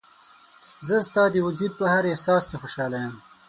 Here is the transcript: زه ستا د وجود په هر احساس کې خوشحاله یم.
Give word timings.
زه 0.87 0.95
ستا 1.07 1.23
د 1.31 1.35
وجود 1.47 1.71
په 1.79 1.85
هر 1.93 2.03
احساس 2.11 2.43
کې 2.49 2.57
خوشحاله 2.61 2.97
یم. 3.03 3.15